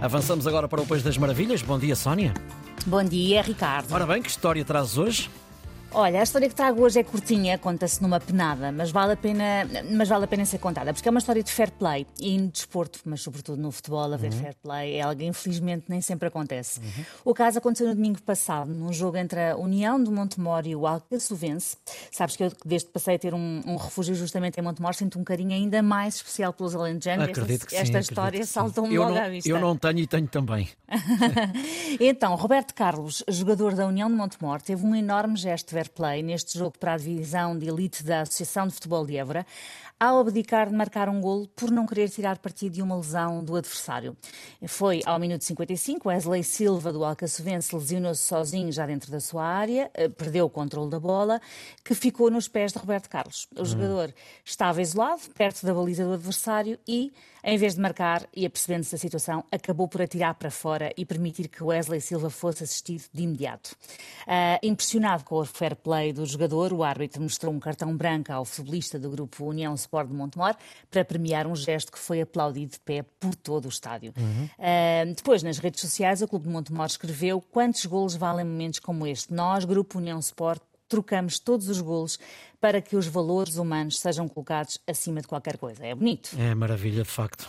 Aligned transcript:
Avançamos 0.00 0.46
agora 0.46 0.68
para 0.68 0.80
o 0.80 0.86
País 0.86 1.02
das 1.02 1.18
Maravilhas. 1.18 1.60
Bom 1.60 1.78
dia, 1.78 1.96
Sónia. 1.96 2.32
Bom 2.86 3.02
dia, 3.02 3.42
Ricardo. 3.42 3.92
Ora 3.92 4.06
bem, 4.06 4.22
que 4.22 4.30
história 4.30 4.64
trazes 4.64 4.96
hoje? 4.96 5.30
Olha, 5.92 6.20
a 6.20 6.22
história 6.22 6.48
que 6.48 6.54
trago 6.54 6.82
hoje 6.82 7.00
é 7.00 7.02
curtinha, 7.02 7.56
conta-se 7.56 8.02
numa 8.02 8.20
penada, 8.20 8.70
mas 8.70 8.90
vale, 8.90 9.14
a 9.14 9.16
pena, 9.16 9.66
mas 9.90 10.08
vale 10.08 10.24
a 10.24 10.28
pena 10.28 10.44
ser 10.44 10.58
contada, 10.58 10.92
porque 10.92 11.08
é 11.08 11.10
uma 11.10 11.18
história 11.18 11.42
de 11.42 11.50
fair 11.50 11.70
play 11.72 12.06
e 12.20 12.36
no 12.36 12.48
desporto, 12.48 13.00
mas 13.06 13.22
sobretudo 13.22 13.60
no 13.60 13.72
futebol, 13.72 14.12
haver 14.12 14.30
uhum. 14.30 14.38
fair 14.38 14.54
play 14.62 14.96
é 14.96 15.00
algo 15.00 15.18
que 15.18 15.24
infelizmente 15.24 15.86
nem 15.88 16.02
sempre 16.02 16.28
acontece. 16.28 16.78
Uhum. 16.80 17.04
O 17.24 17.34
caso 17.34 17.58
aconteceu 17.58 17.88
no 17.88 17.94
domingo 17.94 18.20
passado, 18.20 18.70
num 18.70 18.92
jogo 18.92 19.16
entre 19.16 19.50
a 19.50 19.56
União 19.56 20.02
de 20.02 20.10
Montemor 20.10 20.66
e 20.66 20.76
o 20.76 20.86
Alcaçovense. 20.86 21.76
Sabes 22.12 22.36
que 22.36 22.44
eu, 22.44 22.52
desde 22.66 22.88
que 22.88 22.92
passei 22.92 23.14
a 23.14 23.18
ter 23.18 23.32
um, 23.32 23.62
um 23.66 23.76
refúgio 23.76 24.14
justamente 24.14 24.60
em 24.60 24.62
Montemor, 24.62 24.94
sinto 24.94 25.18
um 25.18 25.24
carinho 25.24 25.52
ainda 25.52 25.82
mais 25.82 26.16
especial 26.16 26.52
pelos 26.52 26.74
alentejanos. 26.74 27.30
Acredito 27.30 27.62
esta, 27.62 27.66
que 27.66 27.72
sim, 27.72 27.82
esta 27.82 27.98
história 27.98 28.44
saltou-me 28.44 28.96
logo 28.96 29.14
não, 29.14 29.22
à 29.22 29.28
vista. 29.30 29.48
Eu 29.48 29.58
não 29.58 29.74
tenho 29.74 30.00
e 30.00 30.06
tenho 30.06 30.28
também. 30.28 30.68
então, 31.98 32.34
Roberto 32.34 32.74
Carlos, 32.74 33.24
jogador 33.26 33.74
da 33.74 33.86
União 33.86 34.10
de 34.10 34.14
Montemor, 34.14 34.60
teve 34.60 34.84
um 34.84 34.94
enorme 34.94 35.36
gesto 35.36 35.77
fair 35.78 35.90
play 35.90 36.22
neste 36.22 36.58
jogo 36.58 36.76
para 36.78 36.94
a 36.94 36.96
divisão 36.96 37.56
de 37.56 37.68
elite 37.68 38.02
da 38.02 38.22
Associação 38.22 38.66
de 38.66 38.74
Futebol 38.74 39.06
de 39.06 39.16
Évora, 39.16 39.46
ao 40.00 40.18
abdicar 40.20 40.68
de 40.68 40.74
marcar 40.74 41.08
um 41.08 41.20
golo 41.20 41.48
por 41.56 41.70
não 41.70 41.84
querer 41.84 42.08
tirar 42.08 42.38
partido 42.38 42.74
de 42.74 42.82
uma 42.82 42.96
lesão 42.96 43.42
do 43.42 43.56
adversário. 43.56 44.16
Foi 44.66 45.00
ao 45.04 45.18
minuto 45.18 45.44
55, 45.44 46.08
Wesley 46.08 46.44
Silva 46.44 46.92
do 46.92 47.04
Alcaçovense 47.04 47.74
lesionou-se 47.74 48.22
sozinho 48.22 48.70
já 48.70 48.86
dentro 48.86 49.10
da 49.10 49.18
sua 49.18 49.44
área, 49.44 49.90
eh, 49.94 50.08
perdeu 50.08 50.46
o 50.46 50.50
controle 50.50 50.88
da 50.88 51.00
bola, 51.00 51.40
que 51.84 51.94
ficou 51.94 52.30
nos 52.30 52.46
pés 52.46 52.72
de 52.72 52.78
Roberto 52.78 53.08
Carlos. 53.08 53.48
O 53.56 53.62
hum. 53.62 53.64
jogador 53.64 54.14
estava 54.44 54.80
isolado, 54.80 55.22
perto 55.36 55.66
da 55.66 55.74
baliza 55.74 56.04
do 56.04 56.12
adversário 56.12 56.78
e, 56.86 57.12
em 57.42 57.58
vez 57.58 57.74
de 57.74 57.80
marcar 57.80 58.24
e 58.34 58.46
apercebendo-se 58.46 58.92
da 58.92 58.98
situação, 58.98 59.44
acabou 59.50 59.88
por 59.88 60.00
atirar 60.00 60.34
para 60.34 60.50
fora 60.50 60.92
e 60.96 61.04
permitir 61.04 61.48
que 61.48 61.62
Wesley 61.62 62.00
Silva 62.00 62.30
fosse 62.30 62.62
assistido 62.62 63.04
de 63.12 63.22
imediato. 63.22 63.76
Uh, 64.26 64.58
impressionado 64.62 65.24
com 65.24 65.36
o 65.36 65.44
fair 65.68 65.76
play 65.76 66.12
do 66.12 66.24
jogador, 66.24 66.72
o 66.72 66.82
árbitro 66.82 67.22
mostrou 67.22 67.52
um 67.52 67.60
cartão 67.60 67.94
branco 67.96 68.32
ao 68.32 68.44
futebolista 68.44 68.98
do 68.98 69.10
grupo 69.10 69.44
União 69.44 69.74
Sport 69.74 70.08
de 70.08 70.14
Montemor 70.14 70.54
para 70.90 71.04
premiar 71.04 71.46
um 71.46 71.54
gesto 71.54 71.92
que 71.92 71.98
foi 71.98 72.20
aplaudido 72.20 72.72
de 72.72 72.80
pé 72.80 73.02
por 73.20 73.34
todo 73.34 73.66
o 73.66 73.68
estádio. 73.68 74.12
Uhum. 74.16 74.44
Uh, 74.44 75.14
depois, 75.14 75.42
nas 75.42 75.58
redes 75.58 75.80
sociais, 75.80 76.22
o 76.22 76.28
Clube 76.28 76.46
de 76.46 76.52
Montemor 76.52 76.86
escreveu 76.86 77.40
quantos 77.40 77.84
golos 77.86 78.14
valem 78.14 78.44
momentos 78.44 78.78
como 78.78 79.06
este. 79.06 79.32
Nós, 79.32 79.64
Grupo 79.64 79.98
União 79.98 80.18
Sport, 80.18 80.62
trocamos 80.88 81.38
todos 81.38 81.68
os 81.68 81.80
golos 81.80 82.18
para 82.60 82.80
que 82.80 82.96
os 82.96 83.06
valores 83.06 83.56
humanos 83.56 84.00
sejam 84.00 84.26
colocados 84.26 84.78
acima 84.86 85.20
de 85.20 85.28
qualquer 85.28 85.58
coisa. 85.58 85.84
É 85.84 85.94
bonito. 85.94 86.30
É 86.38 86.54
maravilha, 86.54 87.02
de 87.02 87.08
facto. 87.08 87.46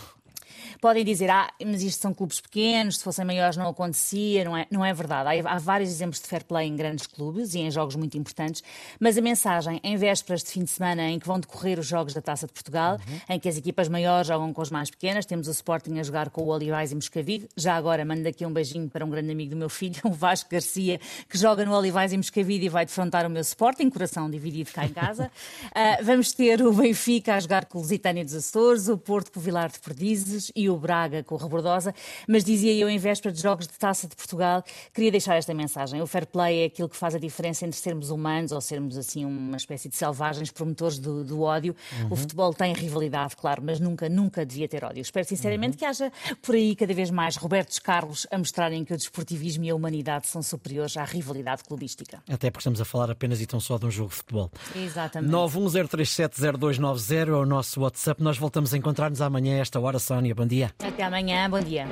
Podem 0.82 1.04
dizer, 1.04 1.30
ah, 1.30 1.50
mas 1.66 1.82
isto 1.82 2.02
são 2.02 2.14
clubes 2.14 2.40
pequenos, 2.40 2.98
se 2.98 3.04
fossem 3.04 3.26
maiores 3.26 3.58
não 3.58 3.68
acontecia, 3.68 4.44
não 4.44 4.56
é, 4.56 4.66
não 4.72 4.86
é 4.86 4.94
verdade. 4.94 5.42
Há, 5.42 5.54
há 5.54 5.58
vários 5.58 5.90
exemplos 5.90 6.20
de 6.20 6.28
fair 6.28 6.44
play 6.44 6.68
em 6.68 6.76
grandes 6.76 7.08
clubes 7.08 7.54
e 7.54 7.60
em 7.60 7.72
jogos 7.72 7.96
muito 7.96 8.18
importantes, 8.18 8.64
mas 9.00 9.18
a 9.18 9.22
mensagem, 9.22 9.80
em 9.84 9.98
vésperas 9.98 10.44
de 10.44 10.52
fim 10.52 10.64
de 10.64 10.70
semana 10.70 11.10
em 11.10 11.20
que 11.20 11.28
vão 11.28 11.40
decorrer 11.40 11.80
os 11.80 11.88
jogos 11.88 12.14
da 12.14 12.22
Taça 12.22 12.48
de 12.48 12.54
Portugal, 12.54 13.00
uhum. 13.08 13.36
em 13.36 13.40
que 13.40 13.50
as 13.50 13.58
equipas 13.58 13.88
maiores 13.88 14.28
jogam 14.28 14.54
com 14.54 14.62
as 14.62 14.70
mais 14.70 14.90
pequenas, 14.90 15.26
temos 15.26 15.48
o 15.48 15.52
Sporting 15.52 16.00
a 16.00 16.04
jogar 16.04 16.30
com 16.30 16.44
o 16.44 16.48
Olivais 16.48 16.92
e 16.92 16.96
Moscavide, 16.96 17.48
já 17.56 17.76
agora 17.76 18.04
mando 18.06 18.28
aqui 18.28 18.46
um 18.46 18.54
beijinho 18.54 18.90
para 18.90 19.06
um 19.06 19.10
grande 19.10 19.32
amigo 19.32 19.52
do 19.52 19.58
meu 19.58 19.70
filho, 19.70 20.00
o 20.06 20.12
Vasco 20.12 20.50
Garcia, 20.50 21.00
que 21.28 21.38
joga 21.38 21.66
no 21.66 21.74
Olivais 21.74 22.14
e 22.14 22.18
Moscavide 22.18 22.66
e 22.66 22.70
vai 22.70 22.86
defrontar 22.86 23.26
o 23.26 23.30
meu 23.30 23.42
Sporting, 23.42 23.90
coração 23.90 24.30
dividido 24.30 24.72
cá 24.72 24.86
em 24.86 24.94
casa. 24.94 25.32
uh, 25.66 26.04
vamos 26.04 26.32
ter 26.32 26.62
o 26.62 26.74
Benfica 26.74 27.36
a 27.36 27.40
jogar 27.40 27.66
com 27.66 27.78
o 27.78 27.82
Lusitânia 27.82 28.24
dos 28.24 28.36
Açores, 28.36 28.88
o 28.88 28.98
Porto 28.98 29.32
com 29.32 29.40
o 29.40 29.44
Vilar 29.44 29.72
de 29.72 29.80
Perdizes 29.80 30.49
e 30.56 30.70
o 30.70 30.78
Braga 30.78 31.24
com 31.24 31.36
o 31.36 31.38
Rebordosa, 31.38 31.94
mas 32.28 32.44
dizia 32.44 32.74
eu, 32.74 32.90
em 32.90 32.98
véspera 32.98 33.34
de 33.34 33.42
jogos 33.42 33.68
de 33.68 33.74
Taça 33.78 34.08
de 34.08 34.16
Portugal, 34.16 34.64
queria 34.94 35.12
deixar 35.12 35.36
esta 35.36 35.54
mensagem. 35.54 36.02
O 36.02 36.08
fair 36.08 36.26
play 36.26 36.64
é 36.64 36.66
aquilo 36.66 36.90
que 36.90 36.96
faz 36.96 37.16
a 37.16 37.20
diferença 37.20 37.66
entre 37.66 37.80
sermos 37.80 38.10
humanos 38.10 38.52
ou 38.52 38.62
sermos 38.62 38.98
assim 38.98 39.26
uma 39.26 39.58
espécie 39.58 39.90
de 39.90 39.96
selvagens 39.96 40.52
promotores 40.52 41.00
do, 41.00 41.24
do 41.24 41.42
ódio. 41.42 41.76
Uhum. 42.02 42.08
O 42.12 42.16
futebol 42.16 42.54
tem 42.54 42.74
rivalidade, 42.74 43.36
claro, 43.36 43.62
mas 43.64 43.80
nunca, 43.80 44.10
nunca 44.10 44.46
devia 44.46 44.68
ter 44.68 44.84
ódio. 44.84 45.02
Espero 45.02 45.28
sinceramente 45.28 45.74
uhum. 45.74 45.80
que 45.80 45.86
haja 45.86 46.12
por 46.42 46.56
aí 46.56 46.76
cada 46.76 46.94
vez 46.94 47.10
mais 47.10 47.36
Robertos 47.36 47.80
Carlos 47.80 48.28
a 48.32 48.38
mostrarem 48.38 48.84
que 48.84 48.94
o 48.94 48.98
desportivismo 48.98 49.64
e 49.64 49.70
a 49.70 49.76
humanidade 49.76 50.28
são 50.28 50.42
superiores 50.42 50.98
à 50.98 51.04
rivalidade 51.04 51.64
clubística. 51.64 52.22
Até 52.30 52.50
porque 52.50 52.62
estamos 52.62 52.82
a 52.82 52.86
falar 52.86 53.12
apenas 53.12 53.42
e 53.42 53.46
tão 53.46 53.60
só 53.60 53.78
de 53.78 53.86
um 53.86 53.92
jogo 53.92 54.10
de 54.10 54.16
futebol. 54.16 54.52
Exatamente. 54.76 55.32
910370290 55.32 57.28
é 57.28 57.32
o 57.32 57.46
nosso 57.46 57.82
WhatsApp. 57.82 58.22
Nós 58.22 58.38
voltamos 58.38 58.74
a 58.74 58.78
encontrar-nos 58.78 59.22
amanhã 59.22 59.58
a 59.58 59.60
esta 59.60 59.80
hora, 59.80 60.00
Sónia. 60.00 60.34
Bom 60.40 60.48
dia. 60.48 60.72
Até 60.80 61.04
amanhã, 61.04 61.50
bom 61.50 61.60
dia. 61.60 61.86